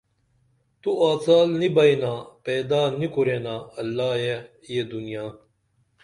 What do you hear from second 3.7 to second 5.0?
اللہ یے یہ